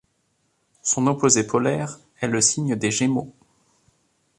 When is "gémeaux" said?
2.89-3.35